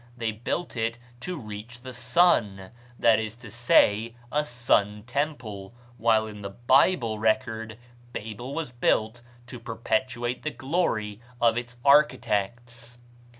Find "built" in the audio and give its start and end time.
0.31-0.75, 8.71-9.21